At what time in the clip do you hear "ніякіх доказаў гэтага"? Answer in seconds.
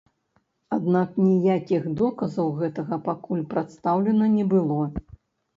1.25-2.99